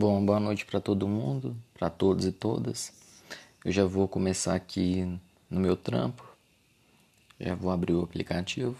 [0.00, 2.92] Bom, boa noite para todo mundo, para todos e todas.
[3.64, 5.18] Eu já vou começar aqui
[5.50, 6.24] no meu trampo.
[7.40, 8.76] Já vou abrir o aplicativo.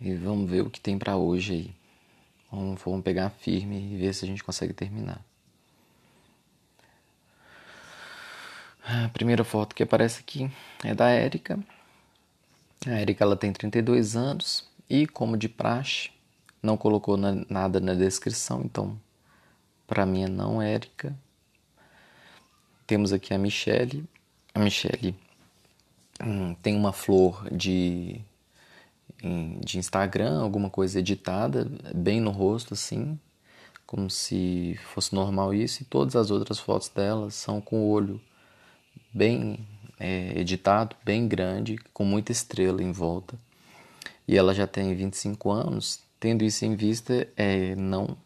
[0.00, 1.74] E vamos ver o que tem para hoje aí.
[2.50, 5.22] Vamos, vamos pegar firme e ver se a gente consegue terminar.
[8.82, 10.50] A primeira foto que aparece aqui
[10.82, 11.58] é da Érica.
[12.86, 16.10] A Érica ela tem 32 anos e, como de praxe,
[16.62, 18.98] não colocou na, nada na descrição, então
[19.86, 21.16] para mim é não Érica.
[22.86, 24.04] Temos aqui a Michele.
[24.54, 25.14] A Michele
[26.22, 28.20] hum, tem uma flor de,
[29.60, 33.18] de Instagram, alguma coisa editada, bem no rosto assim,
[33.86, 38.20] como se fosse normal isso, e todas as outras fotos dela são com o olho
[39.12, 39.66] bem
[40.02, 43.38] é, editado, bem grande, com muita estrela em volta.
[44.26, 48.16] E ela já tem 25 anos, Tendo isso em vista, é não.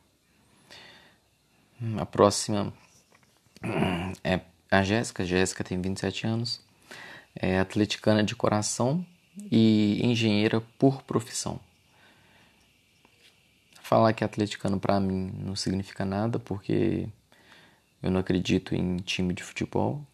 [1.99, 2.71] A próxima
[4.23, 5.25] é a Jéssica.
[5.25, 6.61] Jéssica tem 27 anos,
[7.35, 9.03] é atleticana de coração
[9.51, 11.59] e engenheira por profissão.
[13.81, 17.09] Falar que é atleticano para mim não significa nada, porque
[18.03, 20.05] eu não acredito em time de futebol.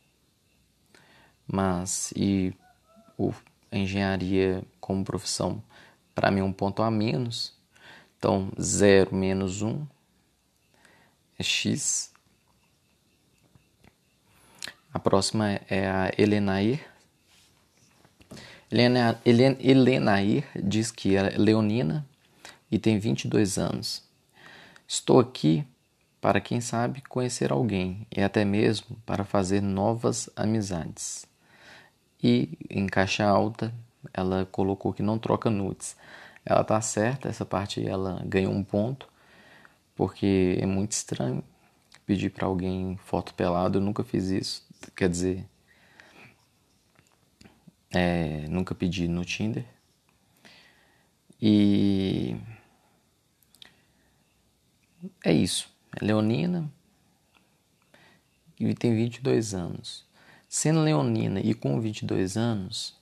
[1.46, 2.54] Mas e
[3.18, 3.32] o,
[3.70, 5.62] a engenharia como profissão
[6.14, 7.60] para mim é um ponto a menos
[8.22, 9.84] então, 0 menos 1
[11.36, 12.12] é x.
[14.94, 16.86] A próxima é a Elenair.
[18.70, 22.06] Helena, Elenair diz que é leonina
[22.70, 24.04] e tem 22 anos.
[24.86, 25.66] Estou aqui
[26.20, 31.26] para, quem sabe, conhecer alguém e até mesmo para fazer novas amizades.
[32.22, 33.74] E em caixa alta,
[34.12, 35.96] ela colocou que não troca nudes.
[36.44, 39.08] Ela tá certa, essa parte ela ganhou um ponto,
[39.94, 41.42] porque é muito estranho
[42.06, 44.66] pedir para alguém foto pelado, eu nunca fiz isso,
[44.96, 45.46] quer dizer,
[47.90, 49.64] é, nunca pedi no Tinder.
[51.40, 52.36] E
[55.24, 55.68] é isso.
[56.00, 56.72] É leonina
[58.58, 60.06] e tem 22 anos.
[60.54, 62.94] Sendo leonina e com 22 anos,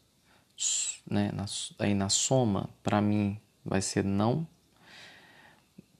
[1.04, 1.46] né, na,
[1.80, 4.46] aí na soma, para mim vai ser não.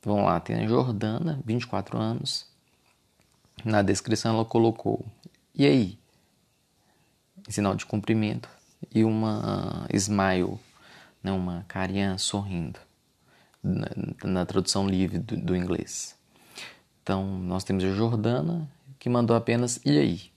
[0.01, 2.47] Vamos lá, tem a Jordana, 24 anos.
[3.65, 5.05] Na descrição ela colocou,
[5.53, 5.99] e aí?
[7.49, 8.49] Sinal de cumprimento
[8.95, 10.57] e uma smile,
[11.21, 12.79] né, uma carinha sorrindo,
[13.61, 13.89] na,
[14.23, 16.17] na tradução livre do, do inglês.
[17.03, 20.30] Então, nós temos a Jordana, que mandou apenas e aí?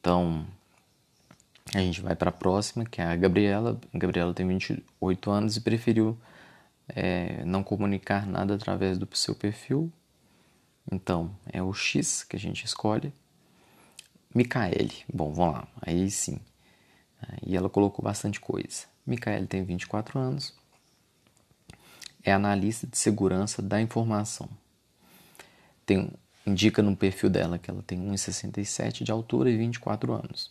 [0.00, 0.46] Então,
[1.74, 3.78] a gente vai para a próxima, que é a Gabriela.
[3.92, 6.18] A Gabriela tem 28 anos e preferiu
[6.88, 9.92] é, não comunicar nada através do seu perfil.
[10.90, 13.12] Então, é o X que a gente escolhe.
[14.34, 15.04] Micaele.
[15.12, 15.68] Bom, vamos lá.
[15.82, 16.40] Aí sim.
[17.44, 18.86] E ela colocou bastante coisa.
[19.06, 20.54] Micaele tem 24 anos.
[22.22, 24.48] É analista de segurança da informação.
[25.84, 26.12] Tem,
[26.48, 30.50] indica no perfil dela que ela tem 1,67 de altura e 24 anos.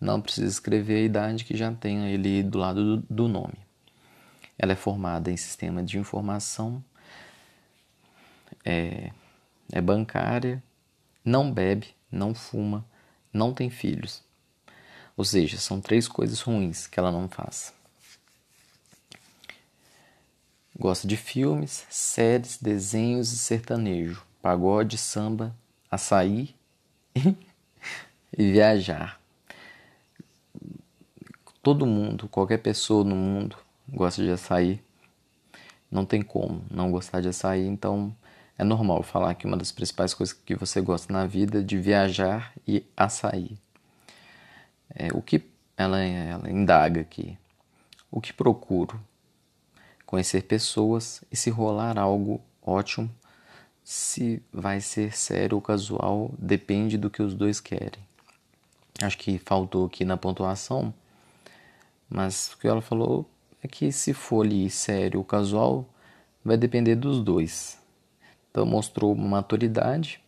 [0.00, 3.58] Não precisa escrever a idade que já tem ali do lado do, do nome.
[4.58, 6.82] Ela é formada em sistema de informação,
[8.64, 9.10] é,
[9.70, 10.62] é bancária,
[11.24, 12.84] não bebe, não fuma,
[13.32, 14.22] não tem filhos.
[15.16, 17.72] Ou seja, são três coisas ruins que ela não faz.
[20.78, 25.54] Gosta de filmes, séries, desenhos e sertanejo, pagode, samba,
[25.90, 26.54] açaí
[27.16, 29.22] e viajar
[31.62, 33.56] todo mundo, qualquer pessoa no mundo
[33.88, 34.82] gosta de açaí.
[35.90, 38.14] Não tem como não gostar de açaí, então
[38.58, 41.78] é normal falar que uma das principais coisas que você gosta na vida é de
[41.78, 43.56] viajar e açaí.
[44.94, 45.42] É, o que
[45.76, 47.38] ela, ela indaga aqui?
[48.10, 49.00] O que procuro?
[50.04, 53.10] Conhecer pessoas e se rolar algo ótimo,
[53.84, 58.02] se vai ser sério ou casual, depende do que os dois querem.
[59.02, 60.94] Acho que faltou aqui na pontuação
[62.12, 63.26] mas o que ela falou
[63.62, 65.88] é que se for ali sério ou casual,
[66.44, 67.80] vai depender dos dois.
[68.50, 70.20] Então mostrou uma maturidade,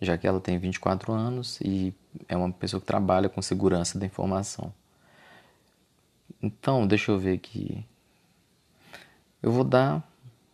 [0.00, 1.94] já que ela tem 24 anos e
[2.28, 4.74] é uma pessoa que trabalha com segurança da informação.
[6.42, 7.86] Então, deixa eu ver aqui.
[9.40, 10.02] Eu vou dar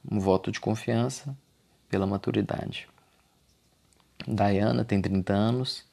[0.09, 1.35] um voto de confiança
[1.93, 2.89] pela maturidade.
[4.27, 5.85] Diana tem 30 anos,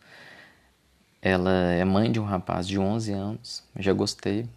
[1.21, 4.47] ela é mãe de um rapaz de 11 anos, já gostei.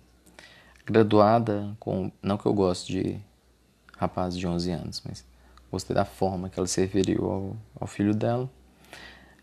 [0.86, 2.12] Graduada com.
[2.22, 3.20] Não que eu goste de
[3.96, 5.24] rapazes de 11 anos, mas
[5.70, 8.48] gostei da forma que ela se referiu ao, ao filho dela.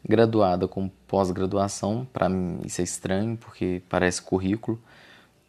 [0.08, 4.82] Graduada com pós-graduação, para mim isso é estranho, porque parece currículo.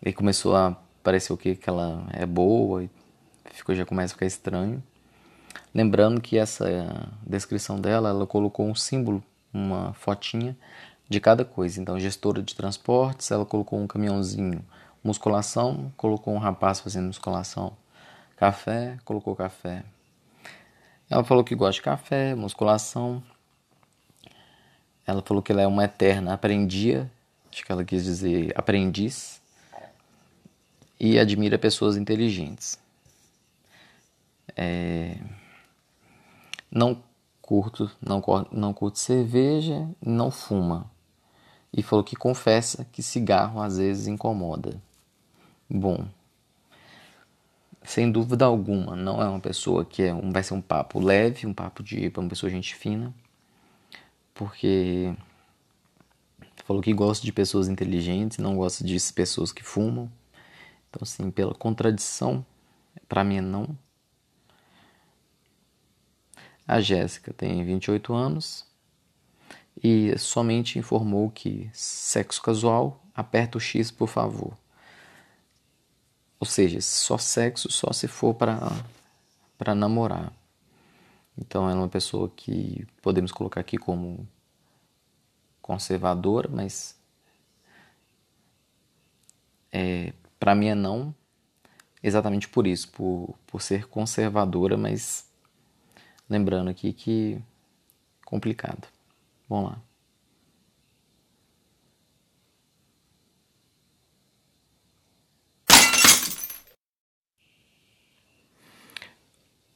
[0.04, 2.90] E começou a parecer o que que ela é boa, e
[3.52, 4.82] ficou, já começa a ficar estranho.
[5.74, 6.66] Lembrando que essa
[7.26, 10.56] descrição dela, ela colocou um símbolo, uma fotinha
[11.08, 11.80] de cada coisa.
[11.80, 14.64] Então, gestora de transportes, ela colocou um caminhãozinho.
[15.02, 17.76] Musculação, colocou um rapaz fazendo musculação.
[18.36, 19.84] Café, colocou café.
[21.08, 23.22] Ela falou que gosta de café, musculação.
[25.06, 27.10] Ela falou que ela é uma eterna aprendia,
[27.50, 29.40] acho que ela quis dizer aprendiz,
[31.00, 32.78] e admira pessoas inteligentes.
[34.56, 35.16] É...
[36.70, 37.02] Não
[37.42, 38.22] curto, não,
[38.52, 40.90] não curto cerveja, não fuma
[41.72, 44.80] e falou que confessa que cigarro às vezes incomoda.
[45.68, 46.06] Bom,
[47.82, 51.46] sem dúvida alguma, não é uma pessoa que é um, vai ser um papo leve,
[51.46, 53.14] um papo de uma pessoa gente fina,
[54.34, 55.14] porque
[56.64, 60.10] falou que gosta de pessoas inteligentes, não gosta de pessoas que fumam.
[60.88, 62.44] Então, assim, pela contradição,
[63.08, 63.76] para mim é não.
[66.70, 68.64] A Jéssica tem 28 anos,
[69.82, 74.56] e somente informou que sexo casual, aperta o X por favor.
[76.38, 80.32] Ou seja, só sexo só se for para namorar.
[81.36, 84.28] Então ela é uma pessoa que podemos colocar aqui como
[85.60, 86.96] conservadora, mas
[89.72, 91.12] é, para mim é não
[92.00, 95.29] exatamente por isso, por, por ser conservadora, mas
[96.30, 97.42] lembrando aqui que
[98.24, 98.86] complicado.
[99.48, 99.82] Vamos lá.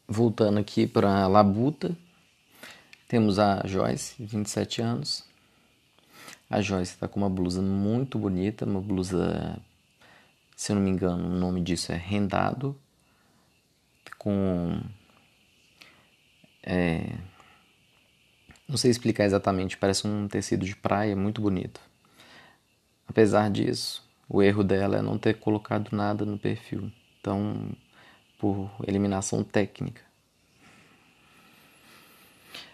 [0.06, 1.96] Voltando aqui para Labuta,
[3.08, 5.24] temos a Joyce, 27 anos.
[6.48, 9.58] A Joyce está com uma blusa muito bonita, uma blusa,
[10.54, 12.78] se eu não me engano, o nome disso é rendado,
[14.18, 14.80] com
[16.64, 17.18] é,
[18.66, 21.80] não sei explicar exatamente, parece um tecido de praia muito bonito.
[23.06, 26.90] Apesar disso, o erro dela é não ter colocado nada no perfil.
[27.20, 27.70] Então,
[28.38, 30.02] por eliminação técnica.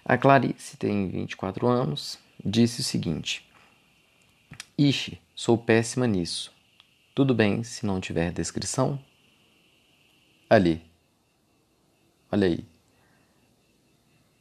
[0.05, 3.49] A Clarice tem 24 anos, disse o seguinte:
[4.79, 6.53] Ixi, sou péssima nisso.
[7.15, 8.99] Tudo bem se não tiver descrição?
[10.49, 10.83] Ali.
[12.33, 12.70] Olha aí.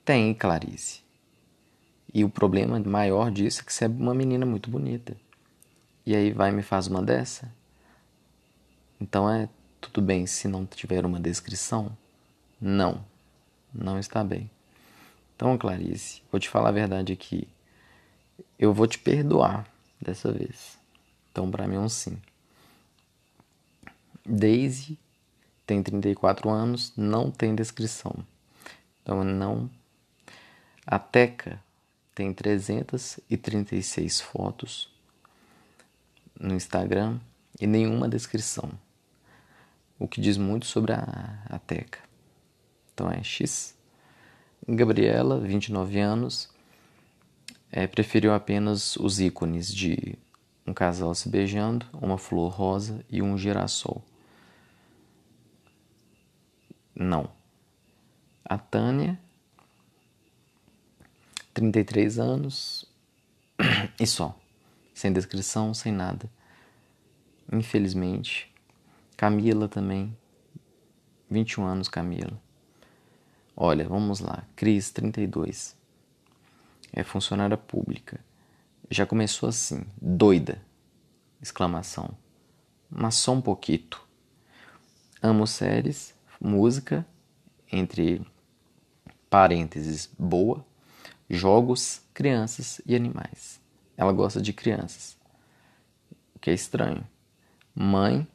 [0.10, 1.02] Tem, Clarice.
[2.12, 5.16] E o problema maior disso é que você é uma menina muito bonita.
[6.04, 7.54] E aí vai e me faz uma dessa?
[9.00, 9.48] Então é
[9.80, 11.96] tudo bem se não tiver uma descrição?
[12.60, 13.06] Não,
[13.72, 14.50] não está bem.
[15.36, 17.48] Então, Clarice, vou te falar a verdade aqui.
[18.58, 19.72] Eu vou te perdoar
[20.02, 20.80] dessa vez.
[21.32, 22.20] Então, para mim é um sim.
[24.26, 24.98] Daisy
[25.68, 28.26] tem 34 anos, não tem descrição.
[29.04, 29.70] Então, não.
[30.92, 31.64] A Teca
[32.16, 34.92] tem 336 fotos
[36.40, 37.20] no Instagram
[37.62, 38.72] e nenhuma descrição,
[40.00, 42.00] o que diz muito sobre a, a Teca.
[42.92, 43.78] Então é X.
[44.68, 46.50] Gabriela, 29 anos,
[47.72, 50.18] é, preferiu apenas os ícones de
[50.66, 54.04] um casal se beijando, uma flor rosa e um girassol.
[56.96, 57.30] Não.
[58.44, 59.20] A Tânia
[61.60, 62.86] 33 anos
[64.00, 64.34] e só.
[64.94, 66.32] Sem descrição, sem nada.
[67.52, 68.50] Infelizmente.
[69.18, 70.16] Camila também.
[71.30, 72.42] 21 anos, Camila.
[73.58, 74.46] Olha, vamos lá.
[74.56, 75.76] Cris, 32.
[76.94, 78.22] É funcionária pública.
[78.90, 80.62] Já começou assim, doida.
[81.42, 82.12] Exclamação.
[82.90, 84.02] Mas só um pouquito.
[85.22, 87.06] Amo séries, música,
[87.70, 88.26] entre
[89.30, 90.66] parênteses, boa,
[91.30, 93.60] jogos, crianças e animais.
[93.96, 95.18] Ela gosta de crianças,
[96.36, 97.06] o que é estranho.
[97.76, 98.28] Mãe,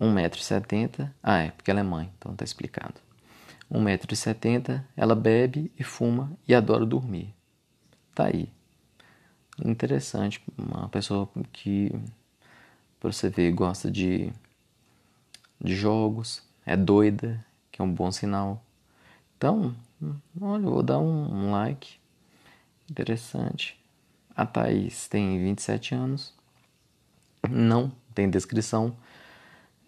[0.00, 1.10] 1,70m.
[1.22, 3.00] Ah, é, porque ela é mãe, então tá explicado.
[3.70, 7.34] 1,70m, ela bebe e fuma e adora dormir.
[8.14, 8.50] Tá aí.
[9.64, 11.90] Interessante, uma pessoa que,
[13.00, 14.32] pra você ver, gosta de,
[15.60, 18.64] de jogos, é doida, que é um bom sinal.
[19.36, 19.74] Então,
[20.40, 21.96] olha, vou dar um, like.
[22.90, 23.78] Interessante.
[24.34, 26.32] A Thaís tem 27 anos.
[27.48, 28.96] Não tem descrição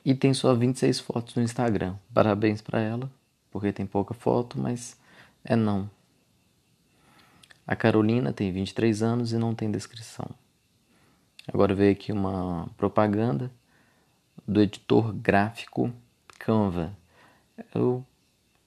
[0.05, 1.97] e tem só 26 fotos no Instagram.
[2.13, 3.11] Parabéns para ela,
[3.51, 4.97] porque tem pouca foto, mas
[5.45, 5.91] é não.
[7.67, 10.29] A Carolina tem 23 anos e não tem descrição.
[11.53, 13.51] Agora veio aqui uma propaganda
[14.47, 15.93] do editor gráfico
[16.39, 16.97] Canva.
[17.75, 18.05] Eu,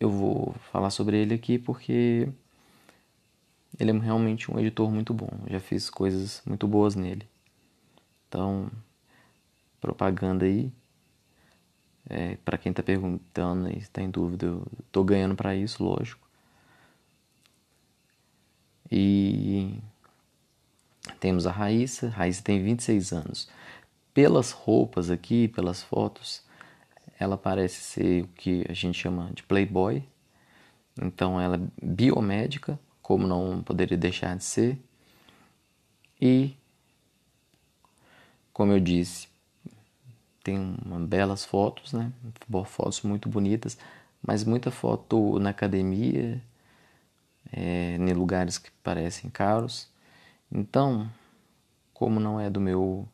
[0.04, 2.28] eu vou falar sobre ele aqui porque
[3.80, 5.30] ele é realmente um editor muito bom.
[5.48, 7.28] já fiz coisas muito boas nele.
[8.28, 8.70] Então,
[9.80, 10.72] propaganda aí.
[12.10, 16.28] É, para quem está perguntando e está em dúvida, eu tô ganhando para isso, lógico.
[18.92, 19.80] E
[21.20, 22.10] temos a Raíssa.
[22.10, 23.50] Raíssa tem 26 anos.
[24.14, 26.44] Pelas roupas aqui, pelas fotos,
[27.20, 30.04] ela parece ser o que a gente chama de playboy.
[31.02, 34.80] Então ela é biomédica, como não poderia deixar de ser.
[36.22, 36.56] E
[38.54, 39.28] como eu disse,
[40.44, 42.12] tem uma, belas fotos, né?
[42.66, 43.78] Fotos muito bonitas,
[44.22, 46.42] mas muita foto na academia,
[47.52, 49.90] é, em lugares que parecem caros.
[50.52, 51.10] Então,
[51.94, 53.08] como não é do meu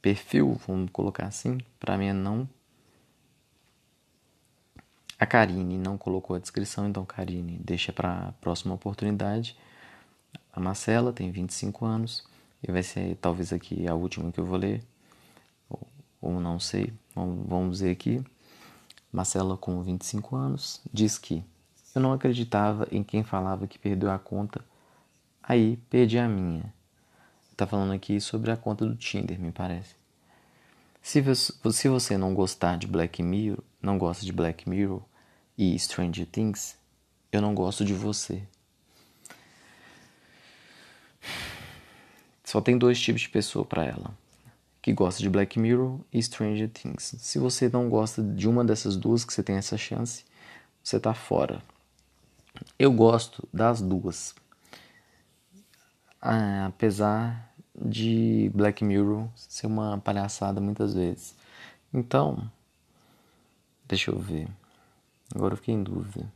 [0.00, 2.48] perfil, vamos colocar assim, para mim não.
[5.20, 9.54] A Karine não colocou a descrição, então Karine deixa para a próxima oportunidade.
[10.50, 12.24] A Marcela tem 25 anos
[12.66, 14.82] e vai ser talvez aqui a última que eu vou ler
[16.22, 18.24] ou não sei, vamos ver aqui.
[19.12, 21.44] Marcela, com 25 anos, diz que
[21.94, 24.64] eu não acreditava em quem falava que perdeu a conta,
[25.42, 26.72] aí perdi a minha.
[27.56, 29.94] Tá falando aqui sobre a conta do Tinder, me parece.
[31.02, 31.20] Se
[31.88, 35.02] você não gostar de Black Mirror, não gosta de Black Mirror
[35.60, 36.74] e Stranger Things,
[37.30, 38.42] eu não gosto de você.
[42.42, 44.16] Só tem dois tipos de pessoa para ela
[44.80, 47.14] que gosta de Black Mirror e Stranger Things.
[47.18, 50.24] Se você não gosta de uma dessas duas, que você tem essa chance,
[50.82, 51.62] você tá fora.
[52.78, 54.34] Eu gosto das duas.
[56.22, 61.34] Ah, apesar de Black Mirror ser uma palhaçada muitas vezes.
[61.92, 62.50] Então,
[63.86, 64.48] deixa eu ver.
[65.34, 66.30] Agora eu fiquei em dúvida.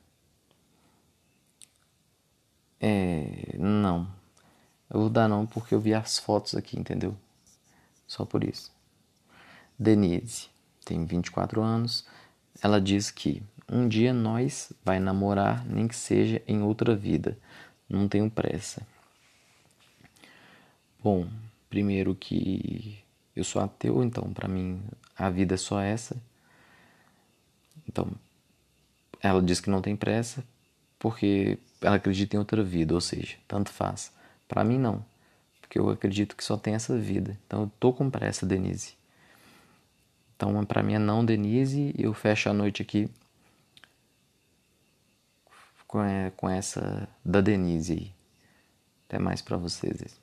[2.81, 4.09] É, não.
[4.91, 7.17] Eu vou dar não porque eu vi as fotos aqui, entendeu?
[8.07, 8.73] só por isso.
[9.79, 10.49] Denise
[10.85, 12.07] tem 24 anos.
[12.63, 17.37] Ela diz que um dia nós vai namorar, nem que seja em outra vida.
[17.89, 18.87] Não tenho pressa.
[21.03, 21.29] Bom,
[21.69, 23.03] primeiro que
[23.35, 24.83] eu sou ateu, então para mim
[25.17, 26.17] a vida é só essa.
[27.89, 28.11] Então,
[29.31, 30.45] ela diz que não tem pressa
[30.99, 34.13] porque ela acredita em outra vida, ou seja, tanto faz.
[34.49, 35.05] Para mim não
[35.75, 37.37] porque eu acredito que só tem essa vida.
[37.47, 38.95] Então eu tô com pressa, Denise.
[40.37, 43.11] Então para mim é não, Denise, eu fecho a noite aqui
[45.89, 48.13] com, é, com essa da Denise aí.
[49.09, 50.17] Até mais para vocês.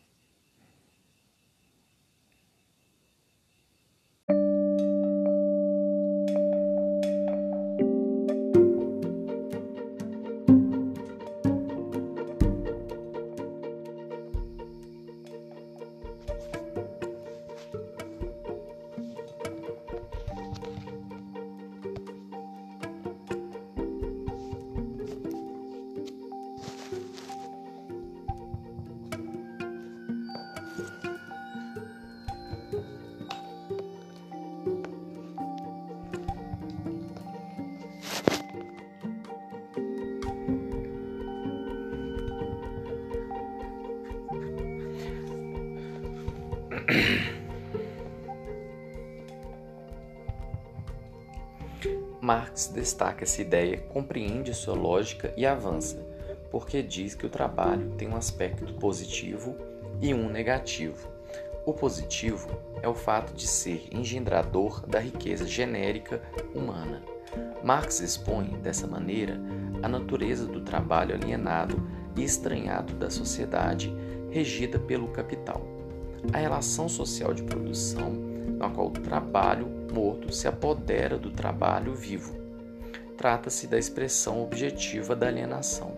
[52.31, 56.01] Marx destaca essa ideia, compreende sua lógica e avança,
[56.49, 59.53] porque diz que o trabalho tem um aspecto positivo
[60.01, 61.09] e um negativo.
[61.65, 62.47] O positivo
[62.81, 66.21] é o fato de ser engendrador da riqueza genérica
[66.55, 67.03] humana.
[67.61, 69.37] Marx expõe, dessa maneira,
[69.83, 71.85] a natureza do trabalho alienado
[72.15, 73.93] e estranhado da sociedade
[74.29, 75.67] regida pelo capital.
[76.31, 78.13] A relação social de produção,
[78.57, 82.39] na qual o trabalho morto se apodera do trabalho vivo.
[83.17, 85.93] Trata-se da expressão objetiva da alienação,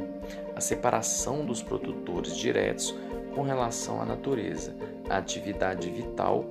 [0.55, 2.93] a separação dos produtores diretos
[3.33, 4.75] com relação à natureza,
[5.09, 6.45] à atividade vital,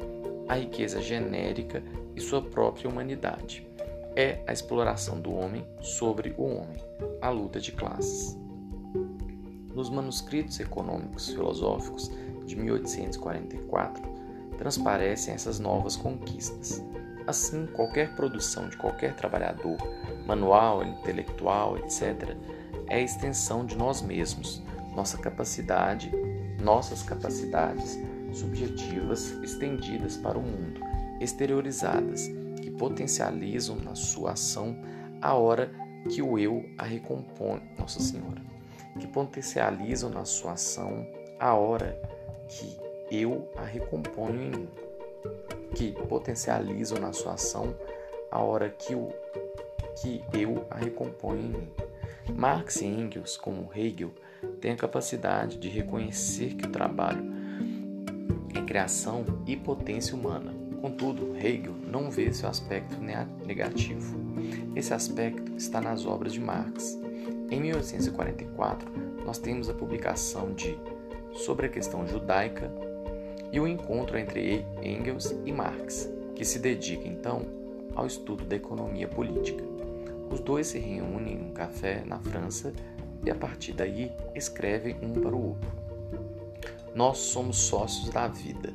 [0.48, 1.82] à riqueza genérica
[2.16, 3.66] e sua própria humanidade.
[4.14, 6.76] É a exploração do homem sobre o homem,
[7.20, 8.38] a luta de classes.
[9.74, 12.10] Nos manuscritos econômicos filosóficos
[12.44, 14.02] de 1844,
[14.58, 16.82] transparecem essas novas conquistas.
[17.26, 19.78] Assim, qualquer produção de qualquer trabalhador,
[20.26, 22.36] manual, intelectual, etc.,
[22.88, 24.62] é a extensão de nós mesmos,
[24.94, 26.10] nossa capacidade,
[26.62, 27.98] nossas capacidades
[28.32, 30.80] subjetivas estendidas para o mundo,
[31.20, 32.28] exteriorizadas,
[32.60, 34.76] que potencializam na sua ação
[35.20, 35.72] a hora
[36.10, 38.42] que o eu a recompõe, Nossa Senhora,
[38.98, 41.06] que potencializam na sua ação
[41.38, 42.00] a hora
[42.48, 42.76] que
[43.10, 44.68] eu a recomponho em mim,
[45.74, 47.74] que potencializam na sua ação
[48.30, 49.12] a hora que, o,
[50.00, 51.68] que eu a recomponho em mim.
[52.34, 54.10] Marx e Engels, como Hegel,
[54.60, 57.22] têm a capacidade de reconhecer que o trabalho
[58.54, 60.54] é criação e potência humana.
[60.80, 62.96] Contudo, Hegel não vê seu aspecto
[63.44, 64.18] negativo.
[64.74, 66.98] Esse aspecto está nas obras de Marx.
[67.50, 68.90] Em 1844,
[69.24, 70.76] nós temos a publicação de
[71.34, 72.70] Sobre a Questão Judaica
[73.52, 77.42] e o encontro entre Engels e Marx, que se dedica então
[77.94, 79.62] ao estudo da economia política.
[80.30, 82.72] Os dois se reúnem em um café na França
[83.22, 85.70] e a partir daí escrevem um para o outro.
[86.94, 88.72] Nós somos sócios da vida.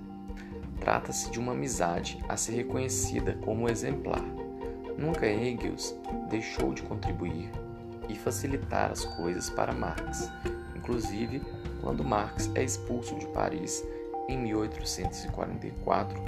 [0.80, 4.24] Trata-se de uma amizade a ser reconhecida como exemplar.
[4.96, 5.96] Nunca Engels
[6.30, 7.50] deixou de contribuir
[8.08, 10.32] e facilitar as coisas para Marx,
[10.76, 11.42] inclusive
[11.82, 13.84] quando Marx é expulso de Paris
[14.28, 16.22] em 1844,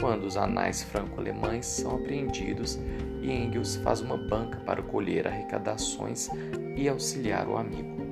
[0.00, 2.78] quando os anais franco-alemães são apreendidos
[3.20, 6.28] e Engels faz uma banca para colher arrecadações
[6.76, 8.02] e auxiliar o amigo.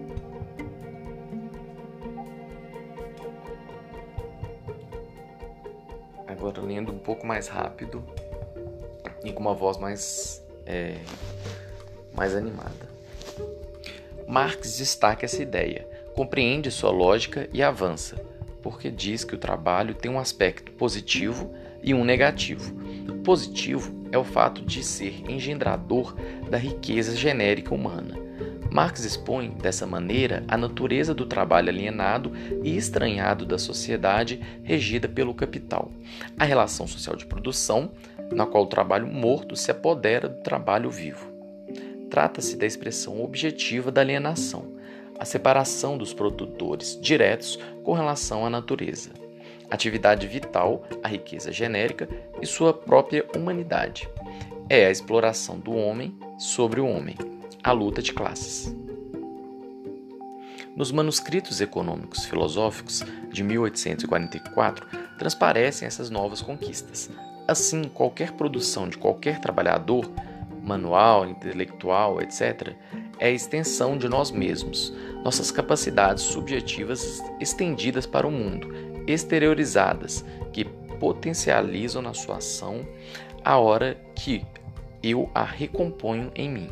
[6.27, 8.05] Agora lendo um pouco mais rápido
[9.25, 10.97] e com uma voz mais, é,
[12.15, 12.89] mais animada.
[14.27, 18.17] Marx destaca essa ideia, compreende sua lógica e avança,
[18.63, 21.53] porque diz que o trabalho tem um aspecto positivo
[21.83, 22.75] e um negativo.
[23.09, 26.15] O positivo é o fato de ser engendrador
[26.49, 28.19] da riqueza genérica humana.
[28.71, 32.33] Marx expõe, dessa maneira, a natureza do trabalho alienado
[32.63, 35.91] e estranhado da sociedade regida pelo capital,
[36.39, 37.91] a relação social de produção,
[38.33, 41.29] na qual o trabalho morto se apodera do trabalho vivo.
[42.09, 44.70] Trata-se da expressão objetiva da alienação,
[45.21, 49.11] a separação dos produtores diretos com relação à natureza,
[49.71, 52.09] atividade vital, a riqueza genérica
[52.41, 54.09] e sua própria humanidade.
[54.67, 57.17] É a exploração do homem sobre o homem,
[57.63, 58.75] a luta de classes.
[60.75, 64.87] Nos manuscritos econômicos filosóficos de 1844
[65.19, 67.11] transparecem essas novas conquistas.
[67.47, 70.11] Assim, qualquer produção de qualquer trabalhador,
[70.63, 72.75] manual, intelectual, etc.,
[73.21, 78.69] é a extensão de nós mesmos, nossas capacidades subjetivas estendidas para o mundo,
[79.07, 82.87] exteriorizadas, que potencializam na sua ação
[83.45, 84.45] a hora que
[85.03, 86.71] eu a recomponho em mim.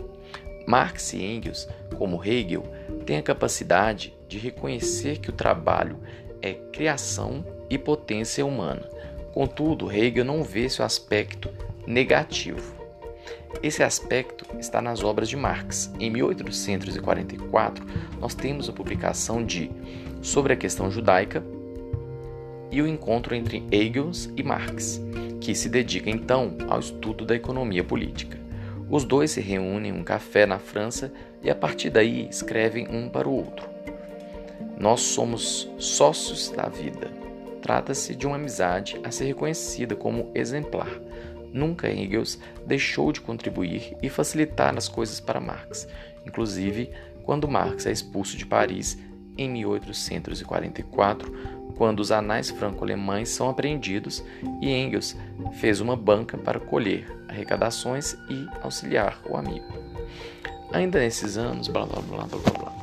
[0.67, 2.63] Marx e Engels, como Hegel,
[3.07, 5.99] têm a capacidade de reconhecer que o trabalho
[6.43, 8.89] é criação e potência humana.
[9.33, 11.51] Contudo, Hegel não vê seu aspecto
[11.87, 12.78] negativo.
[13.63, 15.93] Esse aspecto está nas obras de Marx.
[15.99, 17.85] Em 1844,
[18.21, 19.71] nós temos a publicação de
[20.23, 21.45] Sobre a Questão Judaica
[22.71, 25.01] e o encontro entre Engels e Marx,
[25.41, 28.39] que se dedica então ao estudo da economia política.
[28.91, 33.09] Os dois se reúnem em um café na França e a partir daí escrevem um
[33.09, 33.69] para o outro.
[34.79, 37.11] Nós somos sócios da vida.
[37.61, 40.89] Trata-se de uma amizade a ser reconhecida como exemplar,
[41.53, 45.89] Nunca Engels deixou de contribuir e facilitar as coisas para Marx,
[46.27, 46.91] inclusive
[47.25, 48.99] quando Marx é expulso de Paris
[49.37, 51.33] em 1844,
[51.77, 54.25] quando os anais franco-alemães são apreendidos
[54.61, 55.17] e Engels
[55.61, 59.67] fez uma banca para colher arrecadações e auxiliar o amigo.
[60.73, 62.78] Ainda nesses anos, blá blá blá blá blá.